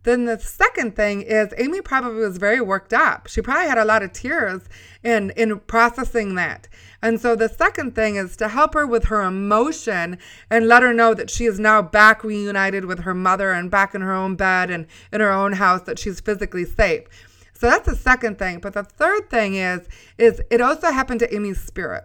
Then 0.07 0.25
the 0.25 0.39
second 0.39 0.95
thing 0.95 1.23
is 1.23 1.53
Amy 1.59 1.81
probably 1.81 2.21
was 2.21 2.39
very 2.39 2.61
worked 2.61 2.93
up. 2.93 3.27
She 3.27 3.43
probably 3.43 3.69
had 3.69 3.77
a 3.77 3.85
lot 3.85 4.05
of 4.05 4.13
tears 4.13 4.63
in 5.03 5.31
in 5.31 5.59
processing 5.59 6.37
that. 6.37 6.69
And 7.03 7.21
so 7.21 7.35
the 7.35 7.49
second 7.49 7.97
thing 7.97 8.15
is 8.15 8.37
to 8.37 8.47
help 8.47 8.75
her 8.75 8.87
with 8.87 9.07
her 9.07 9.23
emotion 9.23 10.19
and 10.49 10.69
let 10.69 10.85
her 10.85 10.93
know 10.93 11.13
that 11.13 11.29
she 11.29 11.45
is 11.45 11.59
now 11.59 11.83
back 11.83 12.23
reunited 12.23 12.85
with 12.85 13.01
her 13.01 13.15
mother 13.15 13.51
and 13.51 13.69
back 13.69 13.97
in 13.97 14.01
her 14.01 14.15
own 14.15 14.37
bed 14.37 14.71
and 14.71 14.87
in 15.13 15.21
her 15.21 15.33
own 15.33 15.55
house 15.55 15.83
that 15.83 15.99
she's 15.99 16.21
physically 16.21 16.65
safe. 16.65 17.03
So 17.57 17.69
that's 17.69 17.89
the 17.89 17.97
second 17.97 18.39
thing. 18.39 18.61
But 18.61 18.75
the 18.75 18.85
third 18.85 19.31
thing 19.31 19.55
is 19.55 19.89
is 20.19 20.43
it 20.51 20.61
also 20.61 20.91
happened 20.91 21.21
to 21.21 21.35
Amy's 21.35 21.61
spirit. 21.61 22.05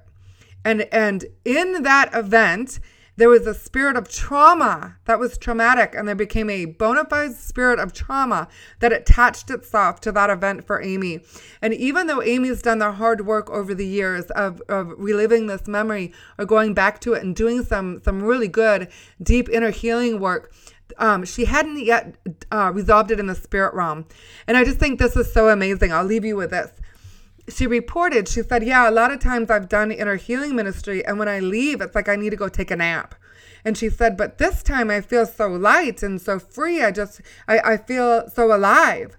And 0.64 0.82
and 0.92 1.26
in 1.44 1.84
that 1.84 2.14
event, 2.14 2.80
there 3.18 3.30
was 3.30 3.46
a 3.46 3.54
spirit 3.54 3.98
of 3.98 4.10
trauma 4.10 4.98
that 5.06 5.20
was 5.20 5.38
traumatic, 5.38 5.94
and 5.94 6.08
there 6.08 6.16
became 6.16 6.50
a 6.50 6.66
bona 6.66 7.06
fide 7.06 7.34
spirit 7.34 7.78
of 7.78 7.94
trauma 7.94 8.48
that 8.80 8.94
attached 8.94 9.50
itself 9.52 10.00
to 10.02 10.12
that 10.14 10.30
event 10.30 10.66
for 10.66 10.82
Amy. 10.82 11.20
And 11.62 11.74
even 11.74 12.08
though 12.08 12.22
Amy's 12.22 12.62
done 12.62 12.80
the 12.80 12.94
hard 12.94 13.26
work 13.26 13.50
over 13.50 13.76
the 13.76 13.86
years 13.86 14.26
of, 14.32 14.62
of 14.70 14.94
reliving 14.98 15.48
this 15.48 15.68
memory 15.68 16.14
or 16.38 16.46
going 16.46 16.74
back 16.74 17.00
to 17.02 17.14
it 17.14 17.24
and 17.24 17.36
doing 17.36 17.64
some 17.64 18.02
some 18.04 18.24
really 18.24 18.48
good 18.48 18.88
deep 19.22 19.50
inner 19.50 19.72
healing 19.72 20.20
work, 20.20 20.54
um, 20.98 21.26
she 21.26 21.46
hadn't 21.46 21.80
yet 21.84 22.16
uh, 22.52 22.72
resolved 22.74 23.12
it 23.12 23.20
in 23.20 23.28
the 23.28 23.36
spirit 23.36 23.74
realm. 23.74 24.06
And 24.48 24.58
I 24.58 24.64
just 24.64 24.78
think 24.78 25.00
this 25.00 25.16
is 25.16 25.32
so 25.32 25.50
amazing. 25.50 25.92
I'll 25.92 26.06
leave 26.06 26.26
you 26.26 26.36
with 26.36 26.52
this. 26.52 26.72
She 27.50 27.68
reported, 27.68 28.28
she 28.28 28.44
said, 28.44 28.64
Yeah, 28.64 28.90
a 28.90 28.92
lot 28.92 29.12
of 29.12 29.20
times 29.20 29.50
I've 29.50 29.68
done 29.68 29.92
inner 29.92 30.16
healing 30.16 30.56
ministry, 30.56 31.04
and 31.06 31.18
when 31.18 31.28
I 31.28 31.40
leave, 31.40 31.82
it's 31.82 31.96
like 31.96 32.08
I 32.08 32.16
need 32.16 32.30
to 32.30 32.36
go 32.36 32.48
take 32.48 32.72
a 32.72 32.76
nap. 32.76 33.16
And 33.66 33.78
she 33.78 33.90
said, 33.90 34.18
But 34.18 34.38
this 34.38 34.64
time 34.64 34.90
I 34.90 35.02
feel 35.02 35.26
so 35.26 35.48
light 35.48 36.04
and 36.04 36.22
so 36.22 36.40
free. 36.40 36.84
I 36.84 36.92
just, 36.92 37.22
I, 37.48 37.60
I 37.60 37.78
feel 37.78 38.30
so 38.30 38.56
alive. 38.56 39.18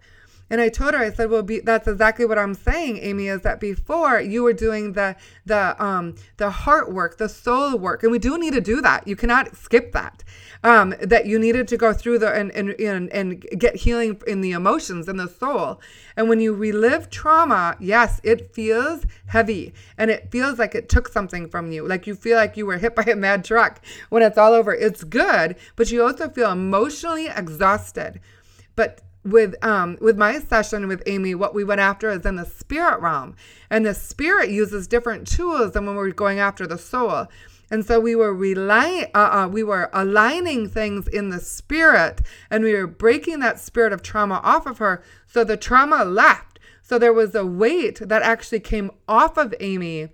And 0.51 0.61
I 0.61 0.69
told 0.69 0.95
her, 0.95 1.01
I 1.01 1.11
said, 1.11 1.31
well, 1.31 1.43
be, 1.43 1.61
that's 1.61 1.89
exactly 1.89 2.27
what 2.27 2.39
I'm 2.39 2.55
saying, 2.55 2.99
Amy, 2.99 3.29
is 3.29 3.41
that 3.43 3.59
before 3.59 4.21
you 4.21 4.43
were 4.43 4.53
doing 4.53 4.93
the 4.93 5.17
the 5.47 5.83
um 5.83 6.15
the 6.37 6.51
heart 6.51 6.93
work, 6.93 7.19
the 7.19 7.29
soul 7.29 7.79
work, 7.79 8.03
and 8.03 8.13
we 8.13 8.19
do 8.19 8.39
need 8.39 8.53
to 8.53 8.61
do 8.61 8.81
that. 8.83 9.09
You 9.09 9.17
cannot 9.17 9.57
skip 9.57 9.93
that. 9.93 10.23
Um, 10.65 10.95
that 11.01 11.27
you 11.27 11.41
needed 11.41 11.67
to 11.69 11.77
go 11.77 11.93
through 11.93 12.19
the 12.21 12.33
and 12.33 12.51
and 12.53 12.79
and, 12.81 13.11
and 13.11 13.41
get 13.59 13.77
healing 13.77 14.21
in 14.27 14.43
the 14.43 14.53
emotions 14.53 15.09
and 15.09 15.19
the 15.19 15.29
soul. 15.29 15.81
And 16.17 16.29
when 16.29 16.41
you 16.41 16.55
relive 16.55 17.11
trauma, 17.11 17.77
yes, 17.81 18.21
it 18.23 18.55
feels 18.55 19.05
heavy 19.27 19.75
and 19.99 20.11
it 20.11 20.31
feels 20.31 20.59
like 20.59 20.75
it 20.75 20.89
took 20.89 21.09
something 21.09 21.49
from 21.49 21.73
you. 21.73 21.87
Like 21.87 22.07
you 22.07 22.15
feel 22.15 22.37
like 22.37 22.57
you 22.57 22.67
were 22.67 22.79
hit 22.79 22.95
by 22.95 23.03
a 23.05 23.17
Mack 23.17 23.45
truck 23.45 23.81
when 24.11 24.23
it's 24.23 24.39
all 24.39 24.53
over. 24.53 24.75
It's 24.75 25.03
good, 25.03 25.57
but 25.77 25.91
you 25.91 26.05
also 26.05 26.29
feel 26.29 26.53
emotionally 26.53 27.27
exhausted. 27.27 28.21
But 28.77 29.01
with 29.25 29.55
um 29.65 29.97
with 30.01 30.17
my 30.17 30.39
session 30.41 30.89
with 30.89 31.03
Amy, 31.07 31.35
what 31.35 31.55
we 31.55 31.65
went 31.65 31.81
after 31.81 32.11
is 32.11 32.27
in 32.27 32.37
the 32.37 32.47
spirit 32.47 33.01
realm, 33.01 33.37
and 33.71 33.87
the 33.87 33.95
spirit 33.95 34.51
uses 34.51 34.87
different 34.87 35.27
tools 35.27 35.73
than 35.73 35.87
when 35.87 35.97
we're 35.97 36.11
going 36.11 36.39
after 36.39 36.67
the 36.67 36.79
soul. 36.79 37.27
And 37.71 37.87
so 37.87 37.99
we 37.99 38.15
were 38.15 38.35
relying, 38.35 39.07
uh, 39.15 39.45
uh, 39.45 39.49
we 39.49 39.63
were 39.63 39.89
aligning 39.95 40.69
things 40.69 41.09
in 41.09 41.31
the 41.31 41.41
spirit, 41.41 42.21
and 42.51 42.63
we 42.63 42.75
were 42.75 42.87
breaking 42.87 43.39
that 43.41 43.59
spirit 43.59 43.95
of 43.95 44.03
trauma 44.03 44.41
off 44.45 44.67
of 44.67 44.77
her. 44.77 45.03
So 45.27 45.43
the 45.43 45.57
trauma 45.57 46.05
left. 46.05 46.59
So 46.83 46.99
there 46.99 47.15
was 47.15 47.35
a 47.35 47.47
weight 47.47 48.01
that 48.01 48.21
actually 48.21 48.61
came 48.61 48.91
off 49.09 49.39
of 49.39 49.55
Amy, 49.61 50.11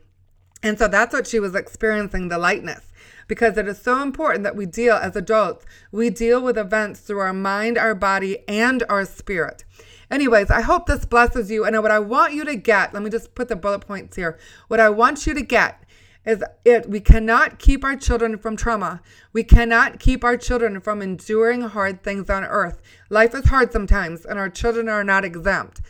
and 0.62 0.78
so 0.78 0.86
that's 0.86 1.12
what 1.12 1.26
she 1.26 1.40
was 1.40 1.56
experiencing 1.56 2.28
the 2.28 2.38
lightness 2.38 2.87
because 3.28 3.56
it 3.56 3.68
is 3.68 3.80
so 3.80 4.02
important 4.02 4.42
that 4.42 4.56
we 4.56 4.66
deal 4.66 4.96
as 4.96 5.14
adults, 5.14 5.64
we 5.92 6.10
deal 6.10 6.42
with 6.42 6.58
events 6.58 7.00
through 7.00 7.20
our 7.20 7.32
mind, 7.32 7.78
our 7.78 7.94
body, 7.94 8.38
and 8.48 8.82
our 8.88 9.04
spirit. 9.04 9.64
Anyways, 10.10 10.50
I 10.50 10.62
hope 10.62 10.86
this 10.86 11.04
blesses 11.04 11.50
you. 11.50 11.64
And 11.64 11.80
what 11.82 11.90
I 11.90 11.98
want 11.98 12.32
you 12.32 12.44
to 12.44 12.56
get, 12.56 12.94
let 12.94 13.02
me 13.02 13.10
just 13.10 13.34
put 13.34 13.48
the 13.48 13.56
bullet 13.56 13.80
points 13.80 14.16
here. 14.16 14.38
What 14.68 14.80
I 14.80 14.88
want 14.88 15.26
you 15.26 15.34
to 15.34 15.42
get 15.42 15.84
is 16.24 16.42
it 16.64 16.88
we 16.88 17.00
cannot 17.00 17.58
keep 17.58 17.84
our 17.84 17.96
children 17.96 18.38
from 18.38 18.56
trauma. 18.56 19.02
We 19.32 19.44
cannot 19.44 20.00
keep 20.00 20.24
our 20.24 20.36
children 20.36 20.80
from 20.80 21.02
enduring 21.02 21.62
hard 21.62 22.02
things 22.02 22.30
on 22.30 22.44
earth. 22.44 22.80
Life 23.10 23.34
is 23.34 23.46
hard 23.46 23.72
sometimes, 23.72 24.24
and 24.24 24.38
our 24.38 24.48
children 24.48 24.88
are 24.88 25.04
not 25.04 25.24
exempt. 25.24 25.80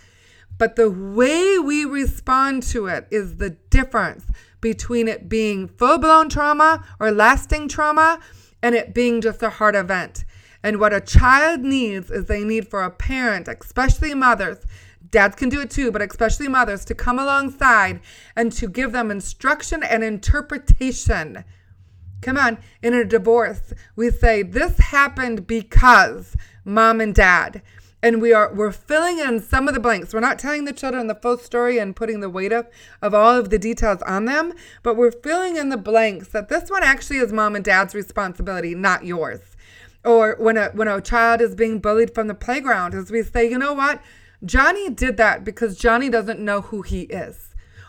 But 0.59 0.75
the 0.75 0.90
way 0.90 1.59
we 1.59 1.85
respond 1.85 2.64
to 2.64 2.87
it 2.88 3.07
is 3.11 3.37
the 3.37 3.50
difference 3.50 4.26
between 4.60 5.08
it 5.08 5.28
being 5.28 5.68
full 5.68 5.98
blown 5.98 6.28
trauma 6.28 6.84
or 6.98 7.10
lasting 7.10 7.68
trauma 7.68 8.20
and 8.62 8.74
it 8.74 8.94
being 8.94 9.20
just 9.20 9.42
a 9.42 9.50
hard 9.50 9.74
event. 9.74 10.24
And 10.62 10.80
what 10.80 10.92
a 10.92 11.00
child 11.00 11.60
needs 11.60 12.10
is 12.10 12.26
they 12.26 12.42
need 12.42 12.68
for 12.68 12.82
a 12.82 12.90
parent, 12.90 13.48
especially 13.48 14.14
mothers, 14.14 14.58
dads 15.10 15.36
can 15.36 15.48
do 15.48 15.60
it 15.60 15.70
too, 15.70 15.90
but 15.90 16.02
especially 16.02 16.48
mothers, 16.48 16.84
to 16.86 16.94
come 16.94 17.18
alongside 17.18 18.00
and 18.36 18.52
to 18.52 18.68
give 18.68 18.92
them 18.92 19.10
instruction 19.10 19.82
and 19.82 20.02
interpretation. 20.02 21.44
Come 22.20 22.36
on, 22.36 22.58
in 22.82 22.94
a 22.94 23.04
divorce, 23.04 23.72
we 23.94 24.10
say 24.10 24.42
this 24.42 24.78
happened 24.78 25.46
because 25.46 26.36
mom 26.64 27.00
and 27.00 27.14
dad 27.14 27.62
and 28.02 28.22
we 28.22 28.32
are 28.32 28.52
we're 28.54 28.72
filling 28.72 29.18
in 29.18 29.40
some 29.40 29.68
of 29.68 29.74
the 29.74 29.80
blanks 29.80 30.12
we're 30.12 30.20
not 30.20 30.38
telling 30.38 30.64
the 30.64 30.72
children 30.72 31.06
the 31.06 31.14
full 31.14 31.36
story 31.36 31.78
and 31.78 31.96
putting 31.96 32.20
the 32.20 32.30
weight 32.30 32.52
of, 32.52 32.66
of 33.02 33.12
all 33.12 33.36
of 33.36 33.50
the 33.50 33.58
details 33.58 34.00
on 34.02 34.24
them 34.24 34.52
but 34.82 34.96
we're 34.96 35.10
filling 35.10 35.56
in 35.56 35.68
the 35.68 35.76
blanks 35.76 36.28
that 36.28 36.48
this 36.48 36.70
one 36.70 36.82
actually 36.82 37.18
is 37.18 37.32
mom 37.32 37.56
and 37.56 37.64
dad's 37.64 37.94
responsibility 37.94 38.74
not 38.74 39.04
yours 39.04 39.40
or 40.04 40.36
when 40.38 40.56
a 40.56 40.70
when 40.70 40.88
a 40.88 41.00
child 41.00 41.40
is 41.40 41.54
being 41.54 41.78
bullied 41.78 42.14
from 42.14 42.28
the 42.28 42.34
playground 42.34 42.94
as 42.94 43.10
we 43.10 43.22
say, 43.22 43.48
you 43.48 43.58
know 43.58 43.74
what? 43.74 44.02
Johnny 44.44 44.88
did 44.88 45.16
that 45.16 45.44
because 45.44 45.76
Johnny 45.76 46.08
doesn't 46.08 46.40
know 46.40 46.62
who 46.62 46.82
he 46.82 47.02
is. 47.02 47.47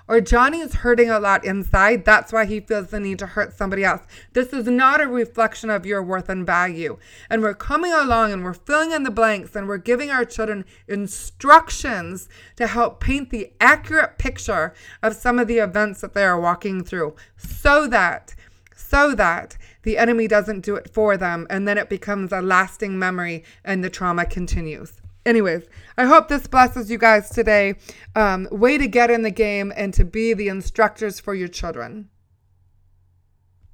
Or 0.10 0.20
Johnny 0.22 0.60
is 0.60 0.74
hurting 0.74 1.12
a 1.12 1.20
lot 1.20 1.46
inside. 1.46 2.04
That's 2.04 2.34
why 2.34 2.46
he 2.46 2.62
feels 2.62 2.88
the 2.88 3.00
need 3.00 3.20
to 3.20 3.28
hurt 3.28 3.56
somebody 3.56 3.84
else. 3.84 4.02
This 4.34 4.52
is 4.52 4.66
not 4.66 5.00
a 5.00 5.08
reflection 5.08 5.70
of 5.70 5.86
your 5.86 6.02
worth 6.02 6.30
and 6.30 6.48
value. 6.48 6.98
And 7.30 7.44
we're 7.44 7.54
coming 7.54 7.94
along 7.94 8.34
and 8.34 8.44
we're 8.44 8.56
filling 8.56 8.92
in 8.92 9.04
the 9.04 9.12
blanks 9.12 9.56
and 9.56 9.68
we're 9.68 9.78
giving 9.78 10.10
our 10.10 10.26
children 10.26 10.66
instructions 10.88 12.28
to 12.56 12.66
help 12.66 13.00
paint 13.00 13.30
the 13.30 13.52
accurate 13.62 14.18
picture 14.18 14.74
of 15.04 15.16
some 15.16 15.38
of 15.38 15.48
the 15.48 15.60
events 15.60 16.02
that 16.02 16.16
they 16.16 16.24
are 16.24 16.42
walking 16.42 16.84
through 16.84 17.16
so 17.38 17.86
that 17.88 18.34
so 18.76 19.14
that 19.14 19.58
the 19.84 20.00
enemy 20.00 20.28
doesn't 20.28 20.62
do 20.62 20.76
it 20.76 20.92
for 20.92 21.18
them 21.18 21.46
and 21.52 21.68
then 21.68 21.78
it 21.78 21.88
becomes 21.88 22.32
a 22.32 22.42
lasting 22.42 22.98
memory 22.98 23.44
and 23.64 23.84
the 23.84 23.92
trauma 23.92 24.26
continues. 24.26 24.94
Anyways, 25.30 25.68
I 25.96 26.06
hope 26.06 26.28
this 26.28 26.48
blesses 26.48 26.90
you 26.90 26.98
guys 26.98 27.30
today. 27.30 27.76
Um, 28.16 28.48
way 28.50 28.80
to 28.80 28.88
get 28.88 29.12
in 29.12 29.22
the 29.22 29.30
game 29.30 29.72
and 29.78 29.94
to 29.94 30.04
be 30.04 30.34
the 30.34 30.48
instructors 30.48 31.20
for 31.20 31.36
your 31.36 31.48
children. 31.48 32.10